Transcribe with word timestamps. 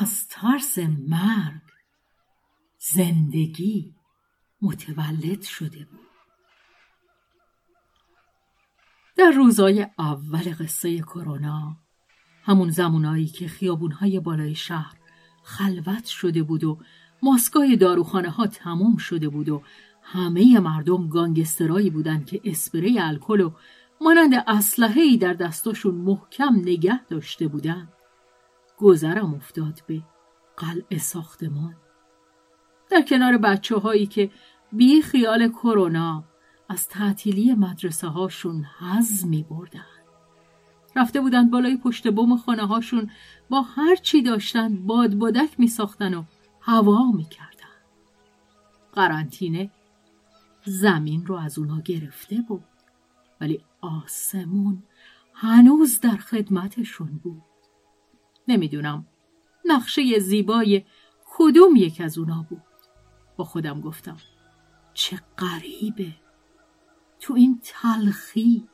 از 0.00 0.28
ترس 0.28 0.78
مرگ. 1.08 1.62
زندگی 2.78 3.94
متولد 4.62 5.42
شده 5.42 5.84
بود. 5.84 6.00
در 9.16 9.30
روزای 9.30 9.86
اول 9.98 10.54
قصه 10.60 10.98
کرونا 10.98 11.76
همون 12.42 12.70
زمانایی 12.70 13.26
که 13.26 13.48
خیابونهای 13.48 14.20
بالای 14.20 14.54
شهر 14.54 14.96
خلوت 15.42 16.04
شده 16.04 16.42
بود 16.42 16.64
و 16.64 16.78
ماسکای 17.22 17.76
داروخانه 17.76 18.30
ها 18.30 18.46
تموم 18.46 18.96
شده 18.96 19.28
بود 19.28 19.48
و 19.48 19.62
همه 20.02 20.60
مردم 20.60 21.08
گانگسترایی 21.08 21.90
بودند 21.90 22.26
که 22.26 22.40
اسپری 22.44 22.98
الکل 22.98 23.40
و 23.40 23.52
مانند 24.00 24.44
اسلحه‌ای 24.46 25.16
در 25.16 25.32
دستاشون 25.32 25.94
محکم 25.94 26.56
نگه 26.56 27.04
داشته 27.04 27.48
بودند. 27.48 27.97
گذرم 28.78 29.34
افتاد 29.34 29.82
به 29.86 30.02
قلع 30.56 30.98
ساختمان 30.98 31.76
در 32.90 33.02
کنار 33.02 33.38
بچه 33.38 33.76
هایی 33.76 34.06
که 34.06 34.30
بی 34.72 35.02
خیال 35.02 35.48
کرونا 35.48 36.24
از 36.68 36.88
تعطیلی 36.88 37.54
مدرسه 37.54 38.06
هاشون 38.06 38.66
حز 38.78 39.24
می 39.26 39.42
بردن. 39.42 39.84
رفته 40.96 41.20
بودند 41.20 41.50
بالای 41.50 41.76
پشت 41.76 42.08
بوم 42.08 42.36
خانه 42.36 42.66
هاشون 42.66 43.10
با 43.50 43.62
هر 43.62 43.96
چی 43.96 44.22
داشتن 44.22 44.86
باد 44.86 45.14
بادک 45.14 45.60
می 45.60 45.66
ساختن 45.66 46.14
و 46.14 46.24
هوا 46.60 47.12
می 47.12 47.24
کردن. 47.24 47.48
قرنطینه 48.92 49.70
زمین 50.64 51.26
رو 51.26 51.34
از 51.34 51.58
اونا 51.58 51.80
گرفته 51.80 52.36
بود 52.48 52.64
ولی 53.40 53.64
آسمون 53.80 54.82
هنوز 55.34 56.00
در 56.00 56.16
خدمتشون 56.16 57.20
بود. 57.22 57.42
نمی‌دونم. 58.48 59.06
نقشه 59.64 60.18
زیبای 60.18 60.84
کدوم 61.26 61.76
یک 61.76 62.00
از 62.00 62.18
اونا 62.18 62.46
بود. 62.48 62.62
با 63.36 63.44
خودم 63.44 63.80
گفتم 63.80 64.16
چه 64.94 65.20
غریبه. 65.38 66.14
تو 67.20 67.34
این 67.34 67.60
تلخی 67.62 68.68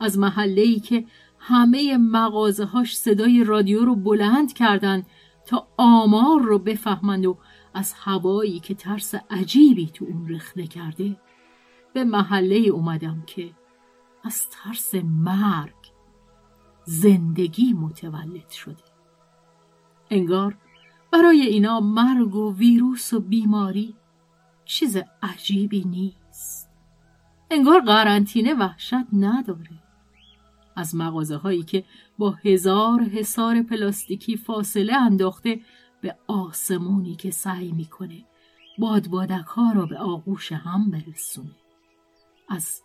از 0.00 0.18
محله 0.18 0.62
ای 0.62 0.80
که 0.80 1.04
همه 1.38 1.96
مغازه 1.98 2.64
هاش 2.64 2.96
صدای 2.96 3.44
رادیو 3.44 3.84
رو 3.84 3.96
بلند 3.96 4.52
کردن 4.52 5.02
تا 5.46 5.68
آمار 5.76 6.42
رو 6.42 6.58
بفهمند 6.58 7.26
و 7.26 7.38
از 7.74 7.92
هوایی 7.92 8.60
که 8.60 8.74
ترس 8.74 9.14
عجیبی 9.30 9.86
تو 9.86 10.04
اون 10.04 10.28
رخنه 10.28 10.66
کرده 10.66 11.16
به 11.94 12.04
محله 12.04 12.56
اومدم 12.56 13.22
که 13.26 13.50
از 14.24 14.48
ترس 14.50 14.94
مرگ 14.94 15.74
زندگی 16.84 17.72
متولد 17.72 18.50
شده. 18.50 18.91
انگار 20.12 20.56
برای 21.12 21.40
اینا 21.40 21.80
مرگ 21.80 22.34
و 22.34 22.54
ویروس 22.54 23.12
و 23.12 23.20
بیماری 23.20 23.94
چیز 24.64 24.96
عجیبی 25.22 25.84
نیست. 25.84 26.70
انگار 27.50 27.80
قرنطینه 27.80 28.54
وحشت 28.54 28.94
نداره. 29.12 29.82
از 30.76 30.96
مغازه 30.96 31.36
هایی 31.36 31.62
که 31.62 31.84
با 32.18 32.30
هزار 32.30 33.02
حسار 33.02 33.62
پلاستیکی 33.62 34.36
فاصله 34.36 34.94
انداخته 34.94 35.60
به 36.00 36.16
آسمونی 36.26 37.14
که 37.14 37.30
سعی 37.30 37.72
می‌کنه 37.72 38.24
بادبادک 38.78 39.46
ها 39.46 39.72
را 39.72 39.86
به 39.86 39.98
آغوش 39.98 40.52
هم 40.52 40.90
برسونه. 40.90 41.56
از 42.48 42.82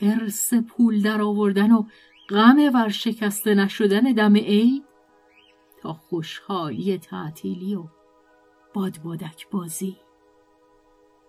حرس 0.00 0.54
پول 0.54 1.02
در 1.02 1.22
آوردن 1.22 1.72
و 1.72 1.84
غم 2.28 2.70
ورشکسته 2.74 3.54
نشدن 3.54 4.00
دم 4.00 4.36
عید 4.36 4.85
تا 5.82 5.92
خوشحالی 5.92 6.98
تعطیلی 6.98 7.74
و 7.74 7.84
بادبادک 8.74 9.50
بازی. 9.50 9.96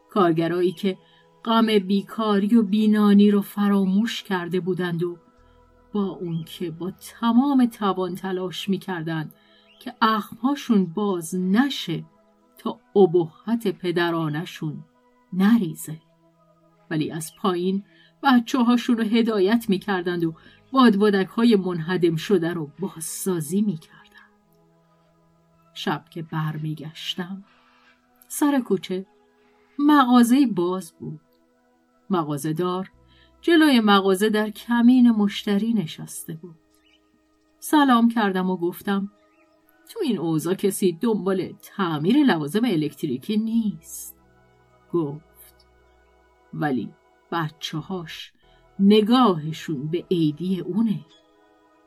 کارگرایی 0.10 0.72
که 0.72 0.98
غم 1.46 1.80
بیکاری 1.80 2.56
و 2.56 2.64
بینانی 2.64 3.32
رو 3.32 3.42
فراموش 3.42 4.24
کرده 4.24 4.60
بودند 4.60 5.04
و 5.04 5.18
با 5.94 6.06
اون 6.06 6.44
که 6.44 6.72
با 6.72 6.92
تمام 6.92 7.66
توان 7.66 8.16
تلاش 8.16 8.70
می‌کردند 8.70 9.34
که 9.80 9.94
اخمهاشون 10.02 10.86
باز 10.86 11.36
نشه 11.36 12.04
تا 12.58 12.80
ابهت 12.96 13.68
پدرانشون 13.68 14.84
نریزه. 15.34 16.02
ولی 16.90 17.12
از 17.12 17.32
پایین 17.42 17.84
بچه 18.24 18.60
هاشون 18.60 18.98
رو 18.98 19.04
هدایت 19.04 19.66
می‌کردند 19.70 20.24
و 20.24 20.34
بادبادک 20.72 21.28
های 21.28 21.56
منهدم 21.56 22.16
شده 22.16 22.54
رو 22.54 22.72
بازسازی 22.80 23.62
می‌کردند 23.62 24.07
شب 25.78 26.06
که 26.10 26.22
برمیگشتم. 26.22 27.44
سر 28.28 28.60
کوچه. 28.60 29.06
مغازه 29.80 30.48
باز 30.48 30.94
بود. 31.00 31.20
مغازه 32.10 32.54
دار 32.54 32.92
جلوی 33.42 33.80
مغازه 33.80 34.30
در 34.30 34.50
کمین 34.50 35.12
مشتری 35.12 35.74
نشسته 35.74 36.34
بود. 36.34 36.56
سلام 37.60 38.10
کردم 38.10 38.50
و 38.50 38.58
گفتم 38.58 39.12
تو 39.90 40.00
این 40.04 40.20
اوضاع 40.20 40.54
کسی 40.54 40.94
دنبال 41.02 41.54
تعمیر 41.62 42.18
لوازم 42.18 42.66
الکتریکی 42.66 43.38
نیست. 43.38 44.18
گفت 44.94 45.68
ولی 46.54 46.94
بچه 47.32 47.78
هاش 47.78 48.32
نگاهشون 48.80 49.88
به 49.88 50.06
عیدی 50.12 50.60
اونه. 50.60 51.06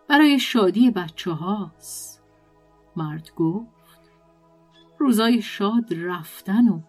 برای 0.08 0.38
شادی 0.38 0.90
بچه 0.90 1.30
هاست 1.30 2.22
مرد 2.96 3.30
گفت 3.36 3.79
روزای 5.00 5.42
شاد 5.42 5.94
رفتن 5.94 6.68
و 6.68 6.80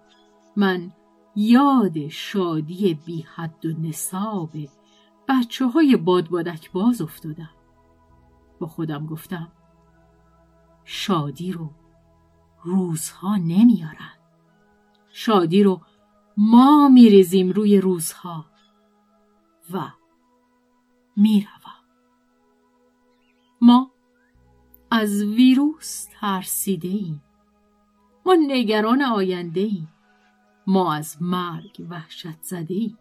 من 0.56 0.92
یاد 1.36 2.08
شادی 2.08 2.94
بی 2.94 3.22
حد 3.22 3.66
و 3.66 3.70
نصاب 3.80 4.52
بچه 5.28 5.66
های 5.66 5.96
بادبادک 5.96 6.72
باز 6.72 7.02
افتادم. 7.02 7.50
با 8.60 8.68
خودم 8.68 9.06
گفتم 9.06 9.52
شادی 10.84 11.52
رو 11.52 11.70
روزها 12.64 13.36
نمیارن. 13.36 14.14
شادی 15.12 15.64
رو 15.64 15.82
ما 16.38 16.90
میریزیم 16.90 17.50
روی 17.50 17.78
روزها 17.78 18.46
و 19.74 19.92
می‌روم. 21.16 21.82
ما 23.62 23.92
از 24.92 25.24
ویروس 25.24 26.08
ترسیده 26.20 26.88
ایم 26.88 27.24
نگران 28.36 29.02
آینده 29.02 29.62
ایم 29.62 29.90
ما 30.68 30.94
از 30.94 31.18
مرگ 31.22 31.86
وحشت 31.90 32.42
زده 32.42 32.74
ایم 32.74 32.98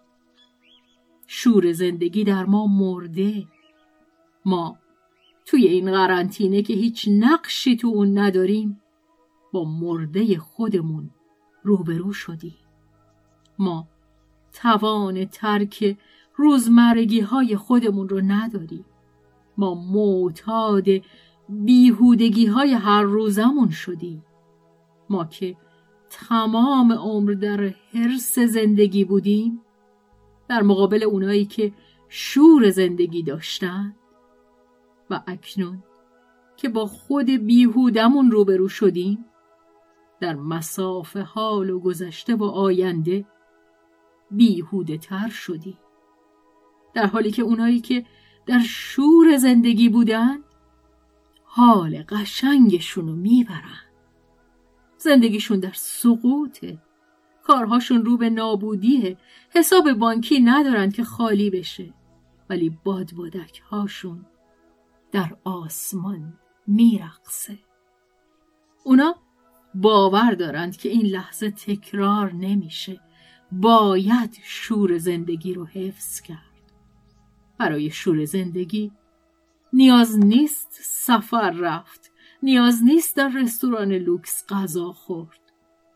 شور 1.33 1.73
زندگی 1.73 2.25
در 2.25 2.45
ما 2.45 2.67
مرده. 2.67 3.47
ما 4.45 4.79
توی 5.45 5.67
این 5.67 5.93
قرنطینه 5.93 6.63
که 6.63 6.75
هیچ 6.75 7.09
نقشی 7.09 7.77
تو 7.77 7.89
اون 7.89 8.19
نداریم 8.19 8.81
با 9.53 9.65
مرده 9.65 10.39
خودمون 10.39 11.11
روبرو 11.63 12.13
شدیم. 12.13 12.57
ما 13.59 13.89
توان 14.53 15.25
ترک 15.25 15.99
روزمرگی 16.37 17.21
های 17.21 17.57
خودمون 17.57 18.09
رو 18.09 18.21
نداریم. 18.21 18.85
ما 19.59 19.75
معتاد 19.75 20.87
بیهودگی 21.49 22.47
های 22.47 22.73
هر 22.73 23.03
روزمون 23.03 23.71
شدیم. 23.71 24.25
ما 25.11 25.25
که 25.25 25.57
تمام 26.11 26.93
عمر 26.93 27.33
در 27.33 27.75
حرس 27.93 28.39
زندگی 28.39 29.05
بودیم 29.05 29.63
در 30.49 30.63
مقابل 30.63 31.03
اونایی 31.03 31.45
که 31.45 31.73
شور 32.09 32.71
زندگی 32.71 33.23
داشتند 33.23 33.97
و 35.11 35.23
اکنون 35.27 35.83
که 36.57 36.69
با 36.69 36.87
خود 36.87 37.31
بیهودمون 37.31 38.31
روبرو 38.31 38.69
شدیم 38.69 39.25
در 40.21 40.35
مساف 40.35 41.17
حال 41.17 41.71
و 41.71 41.81
گذشته 41.81 42.35
و 42.35 42.45
آینده 42.45 43.25
بیهوده 44.31 44.99
تر 44.99 45.29
شدیم. 45.29 45.79
در 46.95 47.07
حالی 47.07 47.31
که 47.31 47.43
اونایی 47.43 47.81
که 47.81 48.07
در 48.47 48.61
شور 48.61 49.37
زندگی 49.37 49.89
بودن 49.89 50.39
حال 51.45 52.03
قشنگشون 52.03 53.09
رو 53.09 53.17
می‌برن 53.17 53.90
زندگیشون 55.01 55.61
در 55.61 55.73
سقوطه. 55.73 56.79
کارهاشون 57.43 58.05
رو 58.05 58.17
به 58.17 58.31
نابودیه. 58.31 59.17
حساب 59.51 59.93
بانکی 59.93 60.41
ندارن 60.41 60.91
که 60.91 61.05
خالی 61.05 61.51
بشه. 61.51 61.95
ولی 62.51 62.79
بادبادک 62.85 63.63
هاشون 63.71 64.27
در 65.13 65.37
آسمان 65.45 66.39
میرقصه. 66.67 67.59
اونا 68.85 69.15
باور 69.75 70.33
دارند 70.33 70.77
که 70.77 70.89
این 70.89 71.07
لحظه 71.07 71.51
تکرار 71.51 72.33
نمیشه. 72.33 73.01
باید 73.53 74.39
شور 74.43 74.99
زندگی 74.99 75.55
رو 75.55 75.67
حفظ 75.67 76.21
کرد. 76.21 76.73
برای 77.59 77.91
شور 77.91 78.25
زندگی 78.25 78.93
نیاز 79.73 80.19
نیست 80.19 80.79
سفر 80.83 81.51
رفت. 81.51 82.10
نیاز 82.43 82.85
نیست 82.85 83.17
در 83.17 83.29
رستوران 83.29 83.93
لوکس 83.93 84.45
غذا 84.49 84.93
خورد. 84.93 85.41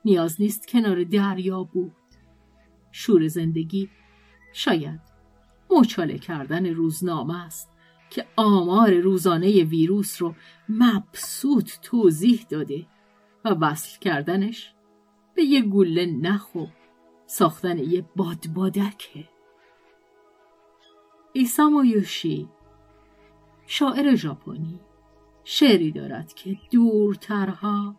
نیاز 0.04 0.40
نیست 0.40 0.68
کنار 0.68 1.04
دریا 1.04 1.62
بود. 1.62 1.92
شور 2.92 3.28
زندگی 3.28 3.90
شاید 4.52 5.00
مچاله 5.70 6.18
کردن 6.18 6.66
روزنامه 6.66 7.44
است 7.44 7.70
که 8.10 8.26
آمار 8.36 8.94
روزانه 8.94 9.64
ویروس 9.64 10.22
رو 10.22 10.34
مبسوط 10.68 11.72
توضیح 11.82 12.46
داده 12.50 12.86
و 13.44 13.48
وصل 13.48 13.98
کردنش 13.98 14.74
به 15.34 15.42
یه 15.42 15.62
گله 15.62 16.06
نخو 16.06 16.66
ساختن 17.26 17.78
یه 17.78 18.08
بادبادکه 18.16 19.28
ایسامو 21.32 21.84
یوشی 21.84 22.48
شاعر 23.66 24.14
ژاپنی. 24.14 24.80
شعری 25.44 25.92
دارد 25.92 26.32
که 26.32 26.58
دورترها 26.70 27.96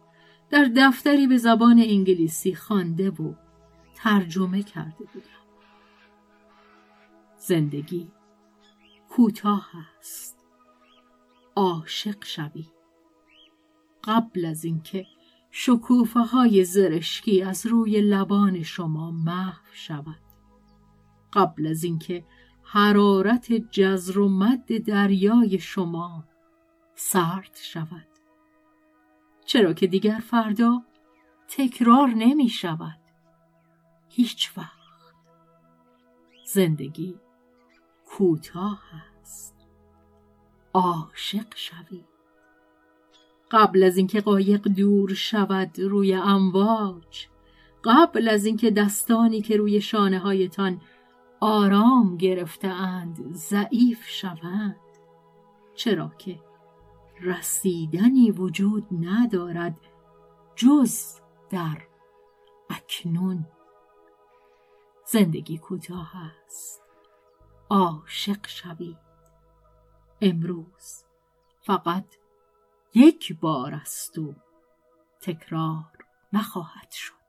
در 0.49 0.71
دفتری 0.77 1.27
به 1.27 1.37
زبان 1.37 1.79
انگلیسی 1.79 2.55
خوانده 2.55 3.09
و 3.09 3.33
ترجمه 3.95 4.63
کرده 4.63 5.05
بودم 5.13 5.45
زندگی 7.37 8.11
کوتاه 9.09 9.69
است. 9.99 10.37
عاشق 11.55 12.23
شوی. 12.23 12.65
قبل 14.03 14.45
از 14.45 14.65
اینکه 14.65 15.05
شکوفه 15.51 16.19
های 16.19 16.63
زرشکی 16.65 17.41
از 17.41 17.65
روی 17.65 18.01
لبان 18.01 18.63
شما 18.63 19.11
محو 19.11 19.65
شود. 19.73 20.21
قبل 21.33 21.67
از 21.67 21.83
اینکه 21.83 22.25
حرارت 22.63 23.53
جزر 23.53 24.19
و 24.19 24.29
مد 24.29 24.83
دریای 24.83 25.59
شما 25.59 26.23
سرد 26.95 27.57
شود. 27.61 28.07
چرا 29.45 29.73
که 29.73 29.87
دیگر 29.87 30.19
فردا 30.29 30.81
تکرار 31.47 32.07
نمی 32.07 32.49
شود. 32.49 32.99
هیچ 34.09 34.57
وقت. 34.57 34.75
زندگی 36.45 37.19
کوتاه 38.05 38.83
است. 39.21 39.55
عاشق 40.73 41.55
شوید 41.55 42.05
قبل 43.51 43.83
از 43.83 43.97
اینکه 43.97 44.21
قایق 44.21 44.61
دور 44.61 45.13
شود 45.13 45.79
روی 45.79 46.13
امواج 46.13 47.27
قبل 47.83 48.29
از 48.29 48.45
اینکه 48.45 48.71
دستانی 48.71 49.41
که 49.41 49.57
روی 49.57 49.81
شانه 49.81 50.19
هایتان 50.19 50.81
آرام 51.39 52.17
گرفته 52.17 52.67
اند 52.67 53.33
ضعیف 53.33 54.07
شوند 54.07 54.75
چرا 55.75 56.11
که 56.17 56.39
رسیدنی 57.21 58.31
وجود 58.31 58.87
ندارد 58.91 59.77
جز 60.55 61.19
در 61.49 61.87
اکنون. 62.69 63.47
زندگی 65.05 65.57
کوتاه 65.57 66.11
است. 66.15 66.81
عاشق 67.69 68.47
شوید. 68.47 68.97
امروز 70.21 71.03
فقط 71.61 72.05
یک 72.95 73.39
بار 73.39 73.73
است 73.73 74.17
و 74.17 74.33
تکرار 75.21 75.91
نخواهد 76.33 76.91
شد. 76.91 77.24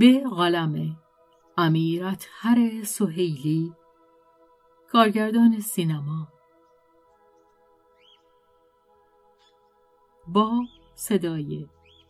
به 0.00 0.24
قلم 0.36 0.96
امیرت 1.58 2.28
هر 2.30 2.84
سهیلی 2.84 3.72
کارگردان 4.88 5.60
سینما. 5.60 6.28
با 10.26 10.64
صدای 10.94 11.66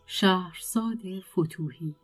شهرزاد 0.07 0.99
فتوحی. 1.21 1.95